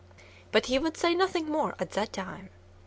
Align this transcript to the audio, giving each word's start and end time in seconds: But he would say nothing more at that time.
But 0.51 0.65
he 0.65 0.79
would 0.79 0.97
say 0.97 1.13
nothing 1.13 1.45
more 1.45 1.75
at 1.77 1.91
that 1.91 2.11
time. 2.11 2.49